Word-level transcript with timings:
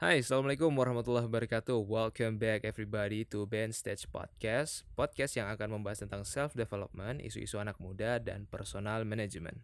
Hai, 0.00 0.24
Assalamualaikum 0.24 0.72
warahmatullahi 0.80 1.28
wabarakatuh. 1.28 1.76
Welcome 1.84 2.40
back 2.40 2.64
everybody 2.64 3.20
to 3.28 3.44
Band 3.44 3.76
Stage 3.76 4.08
Podcast. 4.08 4.88
Podcast 4.96 5.36
yang 5.36 5.52
akan 5.52 5.76
membahas 5.76 6.00
tentang 6.00 6.24
self-development, 6.24 7.20
isu-isu 7.20 7.60
anak 7.60 7.76
muda, 7.76 8.16
dan 8.16 8.48
personal 8.48 9.04
management. 9.04 9.60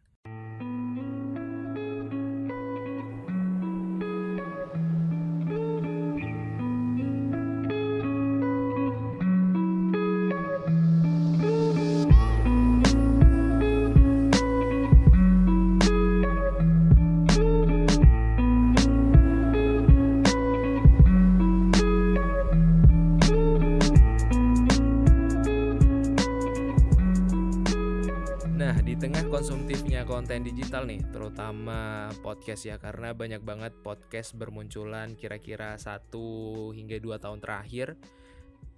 Konten 30.16 30.48
digital 30.48 30.88
nih, 30.88 31.04
terutama 31.12 32.08
podcast 32.24 32.64
ya, 32.64 32.80
karena 32.80 33.12
banyak 33.12 33.44
banget 33.44 33.76
podcast 33.84 34.32
bermunculan 34.32 35.12
kira-kira 35.12 35.76
satu 35.76 36.72
hingga 36.72 36.96
dua 36.96 37.20
tahun 37.20 37.44
terakhir. 37.44 38.00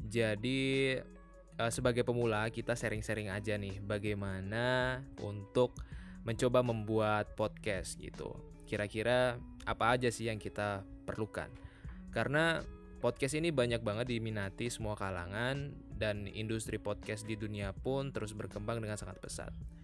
Jadi 0.02 0.98
eh, 1.54 1.70
sebagai 1.70 2.02
pemula 2.02 2.50
kita 2.50 2.74
sharing-sharing 2.74 3.30
aja 3.30 3.54
nih, 3.54 3.78
bagaimana 3.78 4.98
untuk 5.22 5.78
mencoba 6.26 6.66
membuat 6.66 7.38
podcast 7.38 8.02
gitu. 8.02 8.34
Kira-kira 8.66 9.38
apa 9.62 9.94
aja 9.94 10.10
sih 10.10 10.26
yang 10.26 10.42
kita 10.42 10.82
perlukan? 11.06 11.54
Karena 12.10 12.58
podcast 12.98 13.38
ini 13.38 13.54
banyak 13.54 13.86
banget 13.86 14.10
diminati 14.10 14.74
semua 14.74 14.98
kalangan 14.98 15.70
dan 15.94 16.26
industri 16.26 16.82
podcast 16.82 17.22
di 17.30 17.38
dunia 17.38 17.70
pun 17.70 18.10
terus 18.10 18.34
berkembang 18.34 18.82
dengan 18.82 18.98
sangat 18.98 19.22
pesat. 19.22 19.77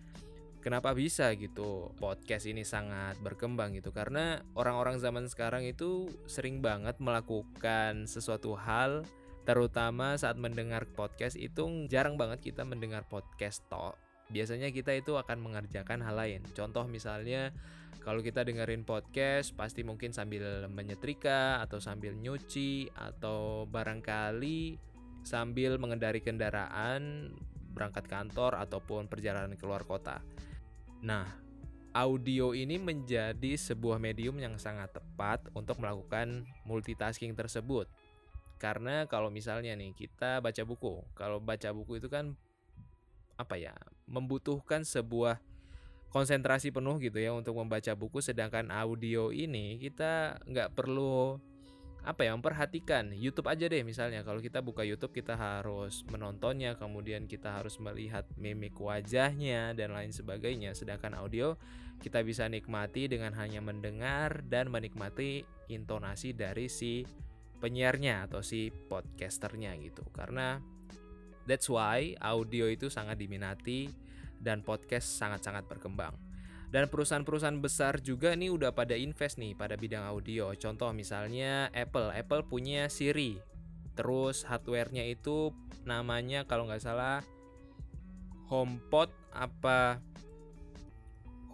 Kenapa 0.65 0.97
bisa 0.97 1.29
gitu 1.37 1.93
podcast 2.01 2.49
ini 2.49 2.65
sangat 2.65 3.21
berkembang 3.21 3.77
gitu? 3.77 3.93
Karena 3.93 4.41
orang-orang 4.57 4.97
zaman 4.97 5.29
sekarang 5.29 5.69
itu 5.69 6.09
sering 6.25 6.65
banget 6.65 6.97
melakukan 7.05 8.09
sesuatu 8.09 8.57
hal 8.57 9.05
terutama 9.45 10.17
saat 10.17 10.41
mendengar 10.41 10.89
podcast 10.89 11.37
itu 11.37 11.69
jarang 11.93 12.17
banget 12.17 12.41
kita 12.41 12.65
mendengar 12.65 13.05
podcast 13.05 13.61
tok. 13.69 14.01
Biasanya 14.33 14.73
kita 14.73 14.97
itu 14.97 15.21
akan 15.21 15.45
mengerjakan 15.45 16.01
hal 16.01 16.17
lain. 16.17 16.41
Contoh 16.57 16.89
misalnya 16.89 17.53
kalau 18.01 18.25
kita 18.25 18.41
dengerin 18.41 18.89
podcast 18.89 19.53
pasti 19.53 19.85
mungkin 19.85 20.17
sambil 20.17 20.65
menyetrika 20.73 21.61
atau 21.61 21.77
sambil 21.77 22.17
nyuci 22.17 22.89
atau 22.97 23.69
barangkali 23.69 24.81
sambil 25.29 25.77
mengendari 25.77 26.25
kendaraan 26.25 27.37
berangkat 27.77 28.09
kantor 28.09 28.57
ataupun 28.65 29.13
perjalanan 29.13 29.53
keluar 29.61 29.85
kota. 29.85 30.25
Nah, 31.05 31.29
audio 31.93 32.57
ini 32.57 32.81
menjadi 32.81 33.61
sebuah 33.61 34.01
medium 34.01 34.41
yang 34.41 34.57
sangat 34.57 34.97
tepat 34.97 35.45
untuk 35.53 35.77
melakukan 35.77 36.49
multitasking 36.65 37.37
tersebut. 37.37 37.85
Karena 38.57 39.05
kalau 39.05 39.29
misalnya 39.29 39.77
nih 39.77 39.93
kita 39.93 40.41
baca 40.41 40.65
buku, 40.65 41.05
kalau 41.13 41.45
baca 41.45 41.69
buku 41.77 42.01
itu 42.01 42.09
kan 42.09 42.33
apa 43.37 43.61
ya, 43.61 43.77
membutuhkan 44.09 44.81
sebuah 44.81 45.45
konsentrasi 46.09 46.73
penuh 46.73 46.97
gitu 46.97 47.21
ya 47.21 47.37
untuk 47.37 47.61
membaca 47.61 47.93
buku 47.93 48.25
sedangkan 48.25 48.73
audio 48.73 49.29
ini 49.29 49.77
kita 49.83 50.41
nggak 50.47 50.73
perlu 50.73 51.37
apa 52.05 52.29
ya 52.29 52.37
memperhatikan. 52.37 53.17
YouTube 53.17 53.49
aja 53.49 53.65
deh 53.65 53.81
misalnya 53.81 54.21
kalau 54.21 54.45
kita 54.45 54.61
buka 54.61 54.85
YouTube 54.85 55.17
kita 55.17 55.41
harus 55.41 56.05
menontonnya 56.13 56.77
kemudian 56.77 57.25
kita 57.25 57.57
harus 57.57 57.81
melihat 57.81 58.29
mimik 58.37 58.77
wajahnya 58.77 59.73
dan 59.73 59.97
lain 59.97 60.13
sebagainya. 60.13 60.77
Sedangkan 60.77 61.17
audio 61.17 61.57
kita 62.05 62.21
bisa 62.21 62.45
nikmati 62.45 63.09
dengan 63.09 63.33
hanya 63.41 63.65
mendengar 63.65 64.45
dan 64.45 64.69
menikmati 64.69 65.49
intonasi 65.73 66.37
dari 66.37 66.69
si 66.69 67.09
penyiarnya 67.65 68.29
atau 68.29 68.45
si 68.45 68.69
podcasternya 68.69 69.73
gitu. 69.81 70.05
Karena 70.13 70.61
that's 71.49 71.73
why 71.73 72.13
audio 72.21 72.69
itu 72.69 72.93
sangat 72.93 73.17
diminati 73.17 73.89
dan 74.37 74.61
podcast 74.61 75.09
sangat-sangat 75.17 75.65
berkembang 75.65 76.24
dan 76.75 76.91
perusahaan-perusahaan 76.91 77.63
besar 77.63 78.03
juga 78.03 78.35
nih 78.35 78.51
udah 78.51 78.75
pada 78.75 78.99
invest 78.99 79.39
nih 79.39 79.55
pada 79.55 79.79
bidang 79.79 80.11
audio. 80.11 80.51
Contoh 80.59 80.91
misalnya 80.91 81.71
Apple, 81.71 82.11
Apple 82.11 82.43
punya 82.51 82.91
Siri. 82.91 83.39
Terus 83.95 84.43
hardware-nya 84.43 85.07
itu 85.07 85.55
namanya 85.87 86.43
kalau 86.51 86.67
nggak 86.67 86.83
salah 86.83 87.23
HomePod 88.51 89.07
apa 89.31 90.03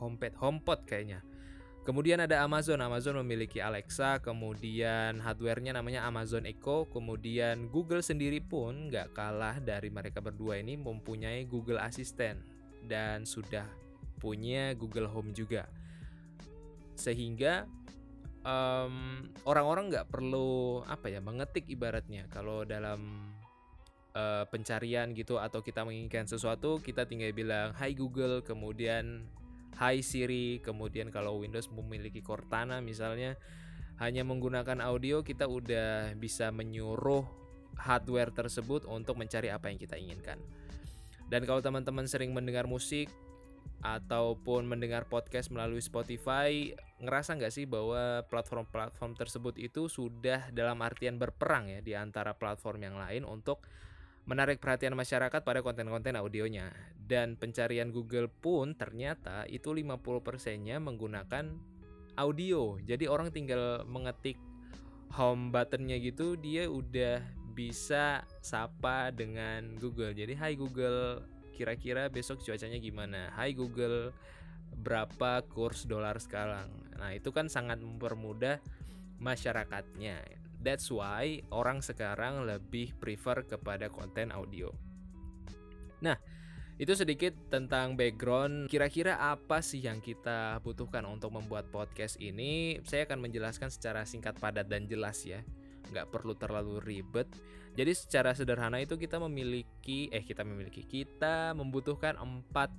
HomePod, 0.01 0.41
HomePod 0.41 0.89
kayaknya. 0.89 1.21
Kemudian 1.85 2.25
ada 2.25 2.41
Amazon, 2.41 2.81
Amazon 2.81 3.21
memiliki 3.21 3.61
Alexa, 3.61 4.25
kemudian 4.25 5.21
hardware-nya 5.21 5.77
namanya 5.77 6.09
Amazon 6.09 6.49
Echo, 6.49 6.89
kemudian 6.89 7.69
Google 7.69 8.01
sendiri 8.01 8.41
pun 8.41 8.89
nggak 8.89 9.13
kalah 9.13 9.61
dari 9.61 9.93
mereka 9.93 10.25
berdua 10.25 10.57
ini 10.65 10.81
mempunyai 10.81 11.45
Google 11.45 11.81
Assistant 11.81 12.41
dan 12.89 13.29
sudah 13.29 13.69
punya 14.21 14.77
Google 14.77 15.09
Home 15.09 15.33
juga. 15.33 15.67
Sehingga 16.95 17.65
um, 18.45 19.25
orang-orang 19.49 19.89
nggak 19.89 20.13
perlu 20.13 20.85
apa 20.85 21.09
ya 21.09 21.25
mengetik 21.25 21.65
ibaratnya. 21.73 22.29
Kalau 22.29 22.69
dalam 22.69 23.33
uh, 24.15 24.45
pencarian 24.49 25.11
gitu 25.17 25.41
atau 25.41 25.65
kita 25.65 25.83
menginginkan 25.87 26.27
sesuatu 26.27 26.79
kita 26.83 27.07
tinggal 27.07 27.33
bilang 27.35 27.73
Hai 27.75 27.95
Google 27.95 28.43
kemudian 28.43 29.27
Hai 29.79 30.05
Siri 30.05 30.61
kemudian 30.61 31.09
kalau 31.09 31.41
Windows 31.41 31.71
memiliki 31.73 32.21
Cortana 32.21 32.83
misalnya 32.85 33.39
hanya 34.01 34.25
menggunakan 34.25 34.81
audio 34.81 35.21
kita 35.21 35.45
udah 35.45 36.17
bisa 36.17 36.49
menyuruh 36.49 37.25
hardware 37.77 38.33
tersebut 38.33 38.89
untuk 38.89 39.17
mencari 39.17 39.53
apa 39.53 39.69
yang 39.69 39.77
kita 39.81 39.97
inginkan. 39.97 40.41
Dan 41.29 41.47
kalau 41.47 41.63
teman-teman 41.63 42.09
sering 42.09 42.33
mendengar 42.33 42.67
musik 42.67 43.13
ataupun 43.81 44.69
mendengar 44.69 45.09
podcast 45.09 45.49
melalui 45.49 45.81
Spotify, 45.81 46.77
ngerasa 47.01 47.41
nggak 47.41 47.53
sih 47.53 47.65
bahwa 47.65 48.25
platform-platform 48.29 49.17
tersebut 49.17 49.57
itu 49.57 49.89
sudah 49.89 50.53
dalam 50.53 50.85
artian 50.85 51.17
berperang 51.17 51.73
ya 51.73 51.81
di 51.81 51.97
antara 51.97 52.37
platform 52.37 52.85
yang 52.85 52.97
lain 53.01 53.25
untuk 53.25 53.65
menarik 54.29 54.61
perhatian 54.61 54.93
masyarakat 54.93 55.41
pada 55.41 55.65
konten-konten 55.65 56.15
audionya. 56.21 56.69
Dan 57.01 57.41
pencarian 57.41 57.91
Google 57.91 58.29
pun 58.29 58.77
ternyata 58.77 59.49
itu 59.49 59.73
50%-nya 59.73 60.77
menggunakan 60.79 61.51
audio. 62.21 62.77
Jadi 62.85 63.09
orang 63.09 63.33
tinggal 63.33 63.83
mengetik 63.89 64.37
home 65.17 65.51
buttonnya 65.51 65.99
gitu, 65.99 66.39
dia 66.39 66.71
udah 66.71 67.19
bisa 67.57 68.23
sapa 68.39 69.11
dengan 69.11 69.75
Google. 69.83 70.15
Jadi, 70.15 70.39
"Hai 70.39 70.55
Google, 70.55 71.25
kira-kira 71.61 72.09
besok 72.09 72.41
cuacanya 72.41 72.81
gimana? 72.81 73.29
Hai 73.37 73.53
Google, 73.53 74.17
berapa 74.81 75.45
kurs 75.45 75.85
dolar 75.85 76.17
sekarang? 76.17 76.73
Nah, 76.97 77.13
itu 77.13 77.29
kan 77.37 77.53
sangat 77.53 77.85
mempermudah 77.85 78.65
masyarakatnya. 79.21 80.25
That's 80.57 80.89
why 80.89 81.45
orang 81.53 81.85
sekarang 81.85 82.49
lebih 82.49 82.97
prefer 82.97 83.45
kepada 83.45 83.93
konten 83.93 84.33
audio. 84.33 84.73
Nah, 86.01 86.17
itu 86.81 86.97
sedikit 86.97 87.37
tentang 87.53 87.93
background. 87.93 88.73
Kira-kira 88.73 89.21
apa 89.21 89.61
sih 89.61 89.85
yang 89.85 90.01
kita 90.01 90.65
butuhkan 90.65 91.05
untuk 91.05 91.37
membuat 91.37 91.69
podcast 91.69 92.17
ini? 92.25 92.81
Saya 92.89 93.05
akan 93.05 93.21
menjelaskan 93.21 93.69
secara 93.69 94.09
singkat, 94.09 94.41
padat, 94.41 94.65
dan 94.65 94.89
jelas 94.89 95.21
ya 95.29 95.45
nggak 95.91 96.09
perlu 96.09 96.39
terlalu 96.39 96.79
ribet. 96.81 97.27
Jadi 97.75 97.93
secara 97.95 98.35
sederhana 98.35 98.83
itu 98.83 98.99
kita 98.99 99.19
memiliki 99.23 100.11
eh 100.11 100.23
kita 100.27 100.43
memiliki 100.43 100.83
kita 100.83 101.55
membutuhkan 101.55 102.19
empat 102.19 102.71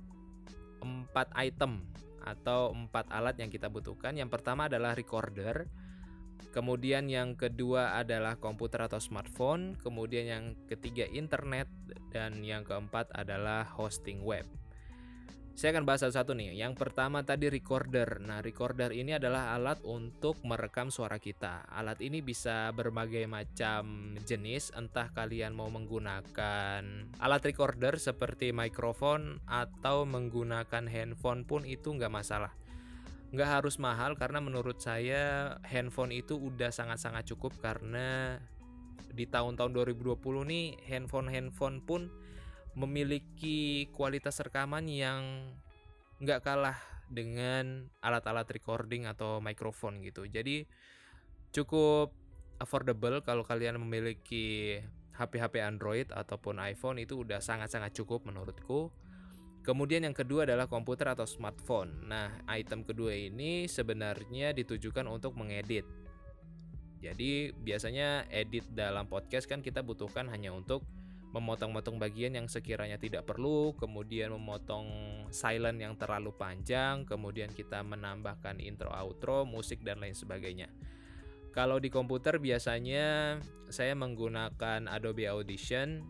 empat 0.82 1.28
item 1.38 1.86
atau 2.22 2.70
empat 2.74 3.10
alat 3.10 3.38
yang 3.38 3.50
kita 3.50 3.70
butuhkan. 3.70 4.14
Yang 4.14 4.30
pertama 4.40 4.66
adalah 4.66 4.94
recorder. 4.96 5.66
Kemudian 6.52 7.08
yang 7.08 7.32
kedua 7.32 7.96
adalah 7.96 8.36
komputer 8.36 8.84
atau 8.84 9.00
smartphone, 9.00 9.72
kemudian 9.80 10.26
yang 10.28 10.44
ketiga 10.68 11.08
internet 11.08 11.64
dan 12.12 12.44
yang 12.44 12.60
keempat 12.60 13.08
adalah 13.16 13.64
hosting 13.64 14.20
web. 14.20 14.44
Saya 15.52 15.76
akan 15.76 15.84
bahas 15.84 16.00
satu-satu 16.00 16.32
nih. 16.32 16.56
Yang 16.56 16.80
pertama 16.80 17.20
tadi 17.28 17.52
recorder. 17.52 18.24
Nah, 18.24 18.40
recorder 18.40 18.88
ini 18.96 19.12
adalah 19.20 19.52
alat 19.52 19.84
untuk 19.84 20.40
merekam 20.48 20.88
suara 20.88 21.20
kita. 21.20 21.68
Alat 21.68 22.00
ini 22.00 22.24
bisa 22.24 22.72
berbagai 22.72 23.28
macam 23.28 24.16
jenis, 24.24 24.72
entah 24.72 25.12
kalian 25.12 25.52
mau 25.52 25.68
menggunakan 25.68 26.82
alat 27.20 27.42
recorder 27.44 28.00
seperti 28.00 28.50
mikrofon 28.56 29.44
atau 29.44 30.08
menggunakan 30.08 30.88
handphone 30.88 31.44
pun 31.44 31.68
itu 31.68 31.92
nggak 31.92 32.12
masalah. 32.12 32.52
nggak 33.32 33.48
harus 33.48 33.80
mahal 33.80 34.12
karena 34.12 34.44
menurut 34.44 34.76
saya 34.76 35.56
handphone 35.64 36.12
itu 36.12 36.36
udah 36.36 36.68
sangat-sangat 36.68 37.32
cukup 37.32 37.56
karena 37.64 38.36
di 39.12 39.24
tahun-tahun 39.24 39.72
2020 39.72 40.20
nih 40.52 40.76
handphone-handphone 40.84 41.80
pun 41.80 42.12
memiliki 42.72 43.88
kualitas 43.92 44.40
rekaman 44.40 44.88
yang 44.88 45.52
nggak 46.22 46.40
kalah 46.40 46.78
dengan 47.12 47.92
alat-alat 48.00 48.48
recording 48.48 49.04
atau 49.04 49.44
mikrofon 49.44 50.00
gitu. 50.00 50.24
Jadi 50.24 50.64
cukup 51.52 52.16
affordable 52.56 53.20
kalau 53.20 53.44
kalian 53.44 53.76
memiliki 53.76 54.80
HP-HP 55.12 55.60
Android 55.60 56.08
ataupun 56.08 56.56
iPhone 56.62 57.02
itu 57.02 57.20
udah 57.20 57.44
sangat-sangat 57.44 57.92
cukup 57.92 58.24
menurutku. 58.24 58.88
Kemudian 59.62 60.02
yang 60.02 60.16
kedua 60.16 60.42
adalah 60.42 60.66
komputer 60.66 61.14
atau 61.14 61.22
smartphone. 61.22 62.10
Nah, 62.10 62.42
item 62.50 62.82
kedua 62.82 63.14
ini 63.14 63.70
sebenarnya 63.70 64.50
ditujukan 64.50 65.06
untuk 65.06 65.38
mengedit. 65.38 65.86
Jadi, 66.98 67.54
biasanya 67.54 68.26
edit 68.26 68.66
dalam 68.74 69.06
podcast 69.06 69.46
kan 69.46 69.62
kita 69.62 69.86
butuhkan 69.86 70.26
hanya 70.34 70.50
untuk 70.50 70.82
memotong-motong 71.32 71.96
bagian 71.96 72.36
yang 72.36 72.46
sekiranya 72.46 73.00
tidak 73.00 73.24
perlu, 73.24 73.72
kemudian 73.80 74.36
memotong 74.36 74.86
silent 75.32 75.80
yang 75.80 75.96
terlalu 75.96 76.36
panjang, 76.36 77.08
kemudian 77.08 77.48
kita 77.56 77.80
menambahkan 77.80 78.60
intro 78.60 78.92
outro, 78.92 79.48
musik 79.48 79.80
dan 79.80 79.98
lain 79.98 80.12
sebagainya. 80.12 80.68
Kalau 81.52 81.76
di 81.80 81.92
komputer 81.92 82.40
biasanya 82.40 83.36
saya 83.68 83.92
menggunakan 83.92 84.88
Adobe 84.88 85.28
Audition 85.28 86.00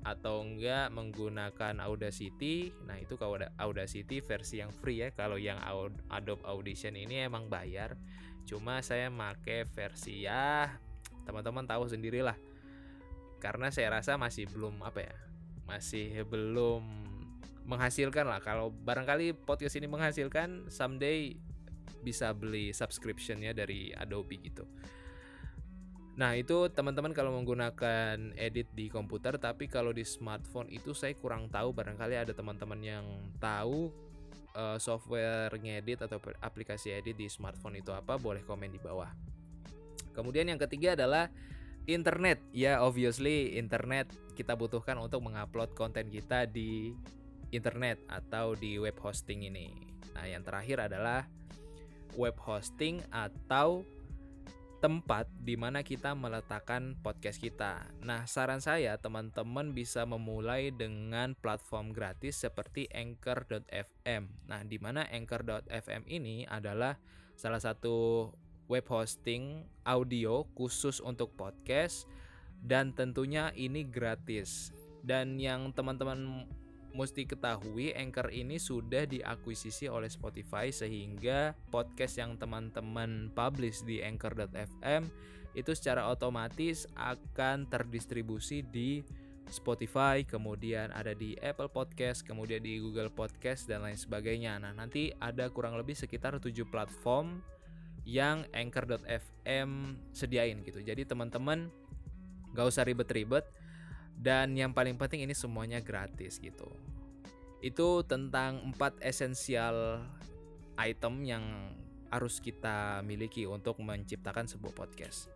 atau 0.00 0.40
enggak 0.40 0.88
menggunakan 0.88 1.84
Audacity. 1.84 2.72
Nah, 2.88 2.96
itu 2.96 3.20
kalau 3.20 3.36
Audacity 3.60 4.24
versi 4.24 4.64
yang 4.64 4.72
free 4.72 5.04
ya. 5.04 5.08
Kalau 5.12 5.36
yang 5.36 5.60
Adobe 6.08 6.44
Audition 6.48 6.96
ini 6.96 7.28
emang 7.28 7.52
bayar. 7.52 8.00
Cuma 8.48 8.80
saya 8.80 9.12
make 9.12 9.68
versi 9.68 10.24
ya 10.24 10.72
teman-teman 11.28 11.68
tahu 11.68 11.84
sendirilah. 11.84 12.49
Karena 13.40 13.72
saya 13.72 13.96
rasa 13.96 14.20
masih 14.20 14.46
belum 14.52 14.84
apa 14.84 15.00
ya? 15.08 15.16
Masih 15.64 16.22
belum 16.28 16.84
menghasilkan 17.64 18.28
lah. 18.28 18.44
Kalau 18.44 18.70
barangkali 18.70 19.32
podcast 19.48 19.80
ini 19.80 19.88
menghasilkan 19.88 20.68
someday 20.68 21.34
bisa 22.00 22.32
beli 22.36 22.72
subscriptionnya 22.76 23.56
dari 23.56 23.92
Adobe 23.96 24.40
gitu. 24.40 24.68
Nah, 26.20 26.36
itu 26.36 26.68
teman-teman 26.68 27.16
kalau 27.16 27.32
menggunakan 27.32 28.36
edit 28.36 28.68
di 28.76 28.92
komputer, 28.92 29.40
tapi 29.40 29.72
kalau 29.72 29.88
di 29.88 30.04
smartphone 30.04 30.68
itu 30.68 30.92
saya 30.92 31.16
kurang 31.16 31.48
tahu. 31.48 31.72
Barangkali 31.72 32.12
ada 32.12 32.36
teman-teman 32.36 32.76
yang 32.84 33.06
tahu 33.40 33.88
uh, 34.52 34.76
software 34.76 35.48
ngedit 35.56 36.04
atau 36.04 36.20
aplikasi 36.44 36.92
edit 36.92 37.16
di 37.16 37.24
smartphone 37.30 37.80
itu 37.80 37.94
apa, 37.94 38.20
boleh 38.20 38.44
komen 38.44 38.68
di 38.68 38.76
bawah. 38.76 39.08
Kemudian 40.12 40.50
yang 40.50 40.60
ketiga 40.60 40.92
adalah 40.92 41.30
internet. 41.86 42.40
Ya, 42.52 42.82
obviously 42.84 43.56
internet 43.56 44.10
kita 44.36 44.56
butuhkan 44.56 44.96
untuk 44.96 45.24
mengupload 45.24 45.76
konten 45.76 46.08
kita 46.08 46.48
di 46.48 46.96
internet 47.52 48.00
atau 48.08 48.56
di 48.56 48.80
web 48.80 48.96
hosting 48.98 49.46
ini. 49.46 49.72
Nah, 50.16 50.26
yang 50.26 50.42
terakhir 50.42 50.90
adalah 50.90 51.26
web 52.18 52.34
hosting 52.40 53.02
atau 53.14 53.86
tempat 54.80 55.28
di 55.36 55.60
mana 55.60 55.84
kita 55.84 56.16
meletakkan 56.16 56.96
podcast 57.04 57.36
kita. 57.36 57.84
Nah, 58.00 58.24
saran 58.24 58.64
saya 58.64 58.96
teman-teman 58.96 59.76
bisa 59.76 60.08
memulai 60.08 60.72
dengan 60.72 61.36
platform 61.36 61.92
gratis 61.92 62.40
seperti 62.40 62.88
anchor.fm. 62.88 64.48
Nah, 64.48 64.60
di 64.64 64.80
mana 64.80 65.04
anchor.fm 65.12 66.08
ini 66.08 66.48
adalah 66.48 66.96
salah 67.36 67.60
satu 67.60 68.28
web 68.70 68.86
hosting 68.86 69.66
audio 69.82 70.46
khusus 70.54 71.02
untuk 71.02 71.34
podcast 71.34 72.06
dan 72.62 72.94
tentunya 72.94 73.50
ini 73.58 73.82
gratis. 73.82 74.70
Dan 75.02 75.42
yang 75.42 75.74
teman-teman 75.74 76.46
mesti 76.94 77.26
ketahui 77.26 77.90
Anchor 77.98 78.30
ini 78.30 78.62
sudah 78.62 79.10
diakuisisi 79.10 79.90
oleh 79.90 80.06
Spotify 80.06 80.70
sehingga 80.70 81.58
podcast 81.74 82.18
yang 82.22 82.38
teman-teman 82.38 83.34
publish 83.34 83.82
di 83.82 84.02
anchor.fm 84.02 85.10
itu 85.58 85.72
secara 85.74 86.06
otomatis 86.06 86.86
akan 86.94 87.66
terdistribusi 87.66 88.62
di 88.62 89.02
Spotify, 89.50 90.22
kemudian 90.22 90.94
ada 90.94 91.10
di 91.10 91.34
Apple 91.42 91.74
Podcast, 91.74 92.22
kemudian 92.22 92.62
di 92.62 92.78
Google 92.78 93.10
Podcast 93.10 93.66
dan 93.66 93.82
lain 93.82 93.98
sebagainya. 93.98 94.62
Nah, 94.62 94.70
nanti 94.70 95.10
ada 95.18 95.50
kurang 95.50 95.74
lebih 95.74 95.98
sekitar 95.98 96.38
7 96.38 96.54
platform 96.70 97.42
yang 98.10 98.42
anchor.fm 98.50 99.70
sediain 100.10 100.58
gitu. 100.66 100.82
Jadi 100.82 101.06
teman-teman 101.06 101.70
gak 102.50 102.66
usah 102.66 102.82
ribet-ribet, 102.82 103.46
dan 104.18 104.58
yang 104.58 104.74
paling 104.74 104.98
penting 104.98 105.22
ini 105.22 105.30
semuanya 105.30 105.78
gratis 105.78 106.42
gitu. 106.42 106.66
Itu 107.62 108.02
tentang 108.02 108.74
empat 108.74 108.98
esensial 108.98 110.02
item 110.74 111.22
yang 111.22 111.44
harus 112.10 112.42
kita 112.42 113.06
miliki 113.06 113.46
untuk 113.46 113.78
menciptakan 113.78 114.50
sebuah 114.50 114.74
podcast. 114.74 115.30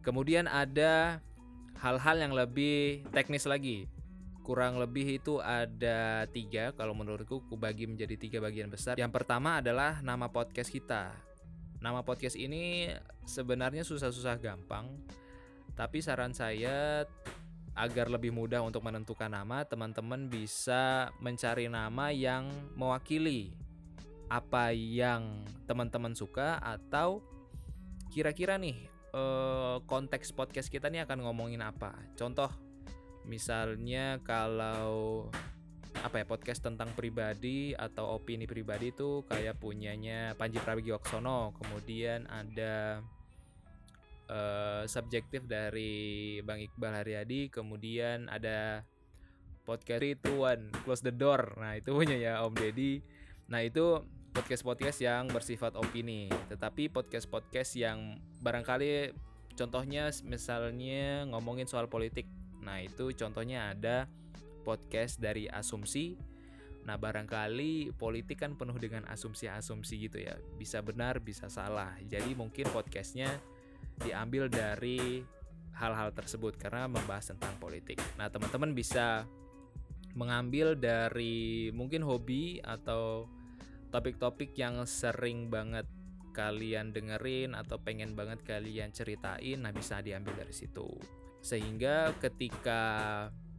Kemudian 0.00 0.48
ada 0.48 1.20
hal-hal 1.84 2.16
yang 2.16 2.32
lebih 2.32 3.04
teknis 3.12 3.44
lagi. 3.44 3.84
Kurang 4.40 4.80
lebih 4.80 5.20
itu 5.20 5.40
ada 5.40 6.24
tiga 6.32 6.72
kalau 6.76 6.96
menurutku 6.96 7.44
aku 7.44 7.56
bagi 7.56 7.84
menjadi 7.88 8.16
tiga 8.16 8.38
bagian 8.40 8.72
besar. 8.72 8.96
Yang 8.96 9.12
pertama 9.12 9.60
adalah 9.60 10.00
nama 10.00 10.28
podcast 10.28 10.68
kita 10.72 11.33
nama 11.84 12.00
podcast 12.00 12.40
ini 12.40 12.88
sebenarnya 13.28 13.84
susah-susah 13.84 14.40
gampang 14.40 14.88
tapi 15.76 16.00
saran 16.00 16.32
saya 16.32 17.04
agar 17.74 18.06
lebih 18.06 18.30
mudah 18.30 18.62
untuk 18.62 18.86
menentukan 18.86 19.26
nama, 19.26 19.66
teman-teman 19.66 20.30
bisa 20.30 21.10
mencari 21.18 21.66
nama 21.66 22.14
yang 22.14 22.46
mewakili 22.78 23.50
apa 24.30 24.70
yang 24.70 25.42
teman-teman 25.66 26.14
suka 26.14 26.62
atau 26.62 27.20
kira-kira 28.14 28.54
nih 28.56 28.86
eh, 29.10 29.76
konteks 29.84 30.30
podcast 30.32 30.70
kita 30.70 30.86
nih 30.86 31.02
akan 31.02 31.26
ngomongin 31.26 31.66
apa. 31.66 31.92
Contoh 32.14 32.48
misalnya 33.26 34.22
kalau 34.22 35.26
apa 36.02 36.20
ya 36.22 36.26
podcast 36.26 36.64
tentang 36.64 36.90
pribadi 36.96 37.76
atau 37.76 38.18
opini 38.18 38.48
pribadi 38.48 38.90
itu 38.90 39.22
kayak 39.30 39.60
punyanya 39.62 40.34
Panji 40.34 40.58
Pragiwaksono, 40.58 41.54
kemudian 41.60 42.26
ada 42.26 43.04
uh, 44.28 44.82
subjektif 44.88 45.44
dari 45.44 46.40
Bang 46.44 46.60
Iqbal 46.60 47.02
Haryadi. 47.02 47.52
Kemudian 47.52 48.28
ada 48.28 48.84
podcast 49.64 50.20
Tuan 50.24 50.72
Close 50.84 51.04
the 51.04 51.14
Door. 51.14 51.56
Nah 51.60 51.76
itu 51.76 51.92
punya 51.92 52.16
ya 52.16 52.32
Om 52.44 52.54
Deddy. 52.56 53.00
Nah 53.48 53.64
itu 53.64 54.04
podcast-podcast 54.34 54.98
yang 55.04 55.30
bersifat 55.30 55.78
opini. 55.78 56.28
Tetapi 56.50 56.90
podcast-podcast 56.90 57.78
yang 57.78 58.18
barangkali 58.42 59.14
contohnya 59.54 60.10
misalnya 60.26 61.24
ngomongin 61.30 61.68
soal 61.70 61.86
politik. 61.86 62.26
Nah 62.64 62.82
itu 62.82 63.12
contohnya 63.14 63.72
ada 63.72 64.10
podcast 64.64 65.20
dari 65.20 65.46
asumsi 65.46 66.34
Nah, 66.84 67.00
barangkali 67.00 67.96
politik 67.96 68.44
kan 68.44 68.60
penuh 68.60 68.76
dengan 68.76 69.08
asumsi-asumsi 69.08 69.94
gitu 70.08 70.20
ya. 70.20 70.36
Bisa 70.60 70.84
benar, 70.84 71.20
bisa 71.24 71.48
salah. 71.48 71.96
Jadi 72.04 72.36
mungkin 72.36 72.68
podcastnya 72.68 73.40
diambil 74.04 74.52
dari 74.52 75.24
hal-hal 75.74 76.12
tersebut 76.12 76.60
karena 76.60 76.86
membahas 76.86 77.32
tentang 77.32 77.56
politik. 77.56 77.98
Nah, 78.20 78.28
teman-teman 78.28 78.76
bisa 78.76 79.24
mengambil 80.14 80.78
dari 80.78 81.72
mungkin 81.74 82.04
hobi 82.04 82.62
atau 82.62 83.26
topik-topik 83.90 84.54
yang 84.54 84.84
sering 84.86 85.50
banget 85.50 85.88
kalian 86.34 86.90
dengerin 86.92 87.56
atau 87.56 87.78
pengen 87.78 88.18
banget 88.18 88.42
kalian 88.42 88.90
ceritain, 88.90 89.62
nah 89.62 89.70
bisa 89.70 90.02
diambil 90.02 90.34
dari 90.34 90.54
situ. 90.54 90.86
Sehingga 91.38 92.10
ketika 92.18 92.82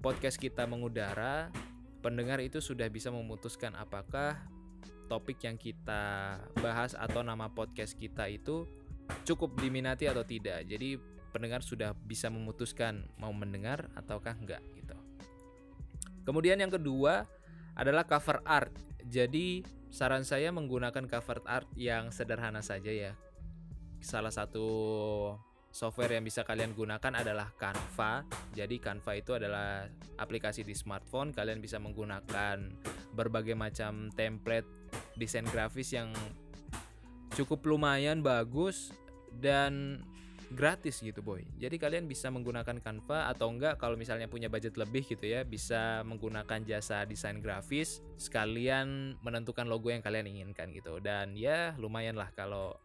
podcast 0.06 0.38
kita 0.38 0.70
mengudara, 0.70 1.50
pendengar 2.06 2.38
itu 2.38 2.62
sudah 2.62 2.86
bisa 2.94 3.10
memutuskan 3.10 3.74
apakah 3.74 4.38
topik 5.10 5.42
yang 5.42 5.58
kita 5.58 6.38
bahas 6.62 6.94
atau 6.94 7.26
nama 7.26 7.50
podcast 7.50 7.98
kita 7.98 8.30
itu 8.30 8.70
cukup 9.26 9.58
diminati 9.58 10.06
atau 10.06 10.22
tidak. 10.22 10.62
Jadi 10.70 11.02
pendengar 11.34 11.66
sudah 11.66 11.98
bisa 11.98 12.30
memutuskan 12.30 13.10
mau 13.18 13.34
mendengar 13.34 13.90
ataukah 13.98 14.38
enggak 14.38 14.62
gitu. 14.78 14.94
Kemudian 16.22 16.62
yang 16.62 16.70
kedua 16.70 17.26
adalah 17.74 18.06
cover 18.06 18.46
art. 18.46 18.78
Jadi 19.10 19.66
saran 19.90 20.22
saya 20.22 20.54
menggunakan 20.54 21.10
cover 21.10 21.42
art 21.50 21.66
yang 21.74 22.14
sederhana 22.14 22.62
saja 22.62 22.94
ya. 22.94 23.18
Salah 24.06 24.30
satu 24.30 24.70
software 25.76 26.16
yang 26.16 26.24
bisa 26.24 26.48
kalian 26.48 26.72
gunakan 26.72 27.20
adalah 27.20 27.52
Canva. 27.60 28.24
Jadi 28.56 28.80
Canva 28.80 29.12
itu 29.20 29.36
adalah 29.36 29.84
aplikasi 30.16 30.64
di 30.64 30.72
smartphone. 30.72 31.36
Kalian 31.36 31.60
bisa 31.60 31.84
menggunakan 31.84 32.72
berbagai 33.12 33.60
macam 33.60 34.08
template 34.16 34.88
desain 35.20 35.44
grafis 35.44 35.92
yang 35.92 36.16
cukup 37.36 37.68
lumayan 37.68 38.24
bagus 38.24 38.96
dan 39.36 40.00
gratis 40.56 41.04
gitu 41.04 41.20
boy. 41.20 41.44
Jadi 41.60 41.76
kalian 41.76 42.08
bisa 42.08 42.32
menggunakan 42.32 42.80
Canva 42.80 43.28
atau 43.28 43.52
enggak 43.52 43.76
kalau 43.76 44.00
misalnya 44.00 44.32
punya 44.32 44.48
budget 44.48 44.80
lebih 44.80 45.04
gitu 45.04 45.28
ya, 45.28 45.44
bisa 45.44 46.08
menggunakan 46.08 46.64
jasa 46.64 47.04
desain 47.04 47.44
grafis 47.44 48.00
sekalian 48.16 49.20
menentukan 49.20 49.68
logo 49.68 49.92
yang 49.92 50.00
kalian 50.00 50.32
inginkan 50.32 50.72
gitu. 50.72 51.04
Dan 51.04 51.36
ya 51.36 51.76
lumayan 51.76 52.16
lah 52.16 52.32
kalau 52.32 52.80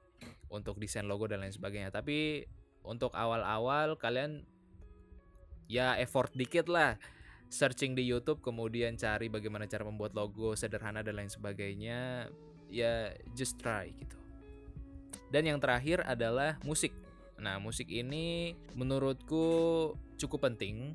untuk 0.51 0.83
desain 0.83 1.07
logo 1.07 1.31
dan 1.31 1.39
lain 1.47 1.55
sebagainya. 1.55 1.95
Tapi 1.95 2.43
untuk 2.85 3.13
awal-awal 3.13 3.97
kalian 3.97 4.45
ya 5.71 5.97
effort 6.01 6.35
dikit 6.35 6.67
lah. 6.67 6.99
Searching 7.51 7.99
di 7.99 8.07
YouTube 8.07 8.39
kemudian 8.47 8.95
cari 8.95 9.27
bagaimana 9.27 9.67
cara 9.67 9.83
membuat 9.83 10.15
logo 10.15 10.55
sederhana 10.55 11.03
dan 11.03 11.19
lain 11.19 11.31
sebagainya. 11.31 12.31
Ya 12.71 13.11
just 13.35 13.59
try 13.59 13.91
gitu. 13.91 14.19
Dan 15.35 15.47
yang 15.47 15.59
terakhir 15.59 16.07
adalah 16.07 16.59
musik. 16.63 16.95
Nah 17.39 17.59
musik 17.59 17.91
ini 17.91 18.55
menurutku 18.79 19.47
cukup 20.15 20.51
penting 20.51 20.95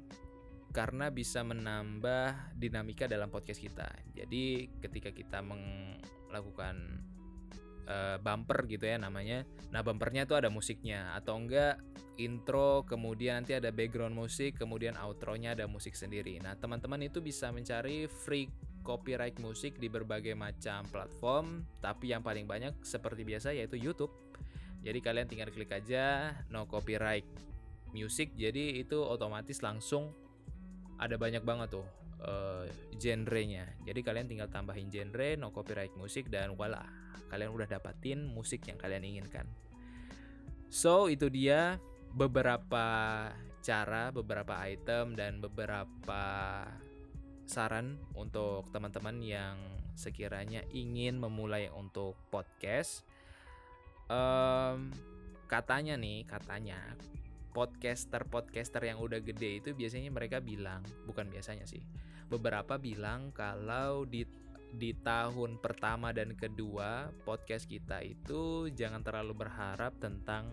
karena 0.75 1.07
bisa 1.07 1.39
menambah 1.39 2.55
dinamika 2.59 3.07
dalam 3.07 3.31
podcast 3.31 3.63
kita. 3.63 3.87
Jadi 4.11 4.67
ketika 4.83 5.11
kita 5.15 5.39
melakukan 5.39 6.99
uh, 7.87 8.17
bumper 8.21 8.65
gitu 8.69 8.85
ya 8.85 8.97
namanya. 8.99 9.43
Nah 9.73 9.81
bumpernya 9.81 10.27
tuh 10.29 10.41
ada 10.41 10.49
musiknya 10.49 11.13
atau 11.17 11.37
enggak 11.39 11.81
intro 12.15 12.87
kemudian 12.87 13.43
nanti 13.43 13.51
ada 13.59 13.75
background 13.75 14.15
musik 14.15 14.55
kemudian 14.55 14.95
outronya 14.99 15.57
ada 15.57 15.65
musik 15.65 15.97
sendiri. 15.97 16.39
Nah 16.39 16.55
teman-teman 16.55 17.05
itu 17.05 17.19
bisa 17.19 17.51
mencari 17.51 18.07
free 18.07 18.47
copyright 18.85 19.41
musik 19.41 19.81
di 19.81 19.89
berbagai 19.89 20.37
macam 20.37 20.85
platform 20.87 21.65
tapi 21.81 22.13
yang 22.13 22.21
paling 22.21 22.45
banyak 22.45 22.73
seperti 22.85 23.25
biasa 23.25 23.51
yaitu 23.55 23.75
YouTube. 23.75 24.13
Jadi 24.85 25.01
kalian 25.01 25.25
tinggal 25.25 25.49
klik 25.49 25.73
aja 25.73 26.29
no 26.53 26.69
copyright 26.69 27.25
music 27.95 28.35
jadi 28.35 28.83
itu 28.83 28.99
otomatis 28.99 29.63
langsung 29.63 30.11
ada 30.99 31.15
banyak 31.15 31.47
banget 31.47 31.79
tuh 31.79 31.87
uh, 32.23 32.65
genrenya. 32.95 33.75
Jadi 33.83 33.99
kalian 34.05 34.27
tinggal 34.29 34.47
tambahin 34.47 34.87
genre, 34.87 35.35
no 35.35 35.51
copyright 35.51 35.93
musik 35.99 36.31
dan 36.31 36.55
voila, 36.55 36.83
kalian 37.27 37.51
udah 37.51 37.67
dapatin 37.67 38.23
musik 38.29 38.63
yang 38.67 38.79
kalian 38.79 39.03
inginkan. 39.03 39.47
So, 40.71 41.07
itu 41.07 41.31
dia 41.31 41.79
beberapa 42.15 42.87
cara, 43.65 44.13
beberapa 44.13 44.55
item 44.63 45.17
dan 45.17 45.41
beberapa 45.41 46.23
saran 47.45 48.01
untuk 48.17 48.69
teman-teman 48.73 49.21
yang 49.21 49.57
sekiranya 49.95 50.65
ingin 50.73 51.17
memulai 51.17 51.71
untuk 51.71 52.17
podcast. 52.29 53.05
Um, 54.05 54.93
katanya 55.49 55.97
nih, 55.97 56.25
katanya 56.29 56.77
podcaster-podcaster 57.55 58.83
yang 58.83 58.99
udah 58.99 59.23
gede 59.23 59.63
itu 59.63 59.71
biasanya 59.71 60.11
mereka 60.11 60.43
bilang, 60.43 60.83
bukan 61.07 61.31
biasanya 61.31 61.63
sih 61.63 61.81
beberapa 62.27 62.81
bilang 62.81 63.29
kalau 63.31 64.03
di 64.03 64.25
di 64.75 64.91
tahun 64.91 65.61
pertama 65.63 66.11
dan 66.11 66.35
kedua 66.35 67.07
podcast 67.23 67.69
kita 67.69 68.03
itu 68.03 68.67
jangan 68.75 68.99
terlalu 69.05 69.47
berharap 69.47 69.95
tentang 70.03 70.51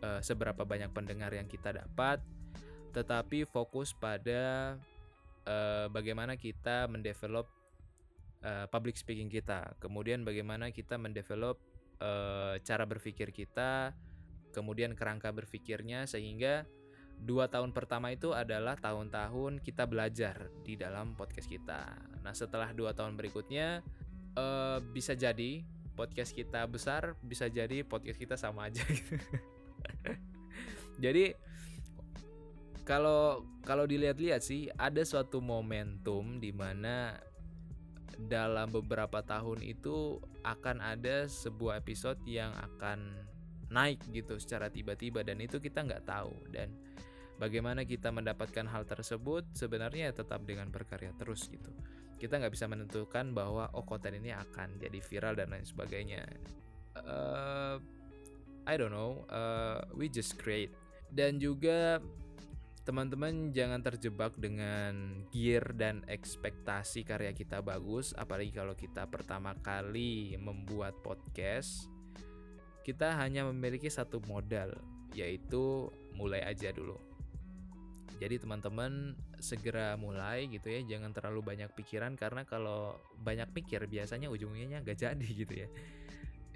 uh, 0.00 0.20
seberapa 0.24 0.64
banyak 0.64 0.88
pendengar 0.96 1.28
yang 1.34 1.44
kita 1.44 1.76
dapat, 1.76 2.24
tetapi 2.96 3.44
fokus 3.44 3.92
pada 3.92 4.76
uh, 5.44 5.86
bagaimana 5.92 6.40
kita 6.40 6.88
mendevelop 6.88 7.52
uh, 8.40 8.64
public 8.72 8.96
speaking 8.96 9.28
kita, 9.28 9.76
kemudian 9.76 10.24
bagaimana 10.24 10.72
kita 10.72 10.96
mendevelop 10.96 11.60
uh, 12.00 12.56
cara 12.64 12.88
berpikir 12.88 13.28
kita, 13.28 13.92
kemudian 14.52 14.92
kerangka 14.92 15.32
berpikirnya 15.32 16.04
sehingga 16.04 16.68
dua 17.22 17.46
tahun 17.46 17.70
pertama 17.70 18.10
itu 18.10 18.34
adalah 18.34 18.74
tahun-tahun 18.76 19.62
kita 19.62 19.86
belajar 19.86 20.50
di 20.66 20.74
dalam 20.74 21.14
podcast 21.14 21.46
kita. 21.46 21.94
Nah 22.20 22.34
setelah 22.34 22.74
dua 22.74 22.92
tahun 22.92 23.14
berikutnya 23.14 23.80
uh, 24.36 24.78
bisa 24.92 25.14
jadi 25.14 25.62
podcast 25.94 26.34
kita 26.34 26.66
besar, 26.66 27.14
bisa 27.22 27.46
jadi 27.46 27.86
podcast 27.86 28.18
kita 28.18 28.34
sama 28.34 28.68
aja. 28.68 28.82
Gitu. 28.82 29.16
jadi 31.04 31.38
kalau 32.82 33.46
kalau 33.62 33.86
dilihat-lihat 33.86 34.42
sih 34.42 34.66
ada 34.74 35.06
suatu 35.06 35.38
momentum 35.38 36.42
di 36.42 36.50
mana 36.50 37.14
dalam 38.26 38.70
beberapa 38.70 39.22
tahun 39.22 39.62
itu 39.62 40.18
akan 40.42 40.82
ada 40.82 41.30
sebuah 41.30 41.78
episode 41.82 42.18
yang 42.26 42.50
akan 42.58 43.14
naik 43.72 44.04
gitu 44.12 44.36
secara 44.36 44.68
tiba-tiba 44.68 45.24
dan 45.24 45.40
itu 45.40 45.56
kita 45.58 45.80
nggak 45.82 46.04
tahu 46.04 46.36
dan 46.52 46.68
Bagaimana 47.42 47.82
kita 47.82 48.14
mendapatkan 48.14 48.70
hal 48.70 48.86
tersebut 48.86 49.42
sebenarnya 49.58 50.14
tetap 50.14 50.46
dengan 50.46 50.70
berkarya 50.70 51.10
terus 51.18 51.50
gitu. 51.50 51.74
Kita 52.14 52.38
nggak 52.38 52.54
bisa 52.54 52.70
menentukan 52.70 53.34
bahwa 53.34 53.66
oh 53.74 53.82
konten 53.82 54.14
ini 54.14 54.30
akan 54.30 54.78
jadi 54.78 54.98
viral 55.02 55.34
dan 55.34 55.50
lain 55.50 55.66
sebagainya. 55.66 56.22
Uh, 56.94 57.82
I 58.62 58.78
don't 58.78 58.94
know, 58.94 59.26
uh, 59.26 59.82
we 59.90 60.06
just 60.06 60.38
create. 60.38 60.70
Dan 61.10 61.42
juga 61.42 61.98
teman-teman 62.86 63.50
jangan 63.50 63.82
terjebak 63.82 64.38
dengan 64.38 65.26
gear 65.34 65.66
dan 65.74 66.06
ekspektasi 66.06 67.02
karya 67.02 67.34
kita 67.34 67.58
bagus, 67.58 68.14
apalagi 68.14 68.54
kalau 68.54 68.78
kita 68.78 69.10
pertama 69.10 69.58
kali 69.58 70.38
membuat 70.38 70.94
podcast. 71.02 71.90
Kita 72.82 73.14
hanya 73.22 73.46
memiliki 73.46 73.86
satu 73.86 74.18
modal, 74.26 74.74
yaitu 75.14 75.88
mulai 76.18 76.42
aja 76.44 76.74
dulu 76.74 76.98
jadi 78.22 78.38
teman-teman 78.38 79.18
segera 79.42 79.98
mulai 79.98 80.46
gitu 80.46 80.70
ya, 80.70 80.78
jangan 80.86 81.10
terlalu 81.10 81.42
banyak 81.42 81.74
pikiran 81.74 82.14
karena 82.14 82.46
kalau 82.46 82.94
banyak 83.18 83.50
pikir 83.50 83.90
biasanya 83.90 84.30
ujungnya 84.30 84.78
nggak 84.78 84.94
jadi 84.94 85.26
gitu 85.42 85.66
ya. 85.66 85.68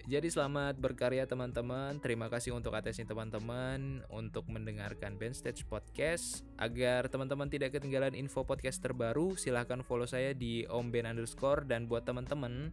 Jadi 0.06 0.30
selamat 0.30 0.78
berkarya 0.78 1.26
teman-teman. 1.26 1.98
Terima 1.98 2.30
kasih 2.30 2.54
untuk 2.54 2.78
atensi 2.78 3.02
teman-teman 3.02 4.06
untuk 4.14 4.46
mendengarkan 4.46 5.18
Stage 5.34 5.66
Podcast. 5.66 6.46
Agar 6.62 7.10
teman-teman 7.10 7.50
tidak 7.50 7.74
ketinggalan 7.74 8.14
info 8.14 8.46
podcast 8.46 8.78
terbaru, 8.78 9.34
silahkan 9.34 9.82
follow 9.82 10.06
saya 10.06 10.30
di 10.30 10.62
Om 10.70 10.94
Ben 10.94 11.10
underscore 11.10 11.66
dan 11.66 11.90
buat 11.90 12.06
teman-teman 12.06 12.70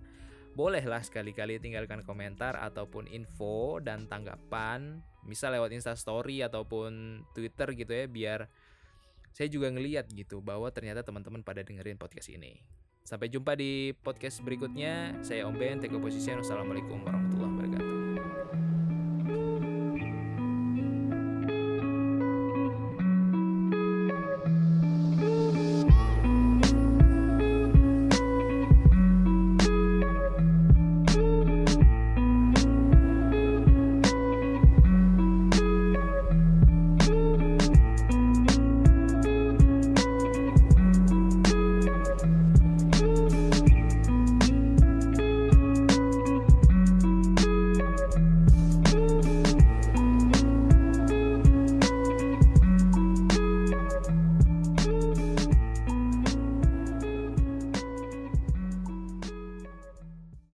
bolehlah 0.54 1.02
sekali-kali 1.02 1.58
tinggalkan 1.58 2.06
komentar 2.06 2.58
ataupun 2.58 3.10
info 3.10 3.82
dan 3.82 4.06
tanggapan, 4.06 5.02
misal 5.26 5.54
lewat 5.58 5.74
Insta 5.74 5.98
Story 5.98 6.46
ataupun 6.46 7.22
Twitter 7.34 7.74
gitu 7.74 7.92
ya, 7.92 8.06
biar 8.06 8.40
saya 9.34 9.50
juga 9.50 9.74
ngeliat 9.74 10.06
gitu 10.14 10.46
bahwa 10.46 10.70
ternyata 10.70 11.02
teman-teman 11.02 11.42
pada 11.42 11.66
dengerin 11.66 11.98
podcast 11.98 12.30
ini. 12.30 12.62
Sampai 13.04 13.28
jumpa 13.28 13.60
di 13.60 13.92
podcast 14.00 14.40
berikutnya. 14.46 15.20
Saya 15.20 15.44
Om 15.50 15.60
Ben, 15.60 15.82
Teko 15.82 16.00
Posisi. 16.00 16.32
Wassalamualaikum 16.32 17.04
warahmatullahi 17.04 17.52
wabarakatuh. 17.52 17.83